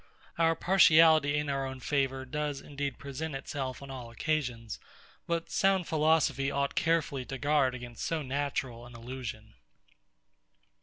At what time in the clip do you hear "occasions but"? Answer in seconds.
4.09-5.51